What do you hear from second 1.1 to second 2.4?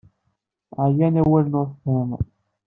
awalen ur tefhimeḍ.